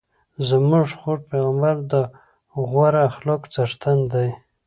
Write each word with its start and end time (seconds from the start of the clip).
زموږ 0.49 0.87
خوږ 0.99 1.19
پیغمبر 1.31 1.75
د 1.91 1.93
غوره 2.69 3.01
اخلاقو 3.09 3.51
څښتن 3.53 3.99
دی. 4.13 4.29